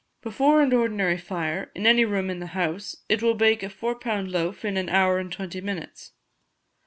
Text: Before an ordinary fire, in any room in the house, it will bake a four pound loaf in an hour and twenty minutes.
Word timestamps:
Before 0.23 0.63
an 0.63 0.73
ordinary 0.73 1.19
fire, 1.19 1.69
in 1.75 1.85
any 1.85 2.05
room 2.05 2.31
in 2.31 2.39
the 2.39 2.57
house, 2.57 2.95
it 3.07 3.21
will 3.21 3.35
bake 3.35 3.61
a 3.61 3.69
four 3.69 3.93
pound 3.93 4.31
loaf 4.31 4.65
in 4.65 4.75
an 4.75 4.89
hour 4.89 5.19
and 5.19 5.31
twenty 5.31 5.61
minutes. 5.61 6.13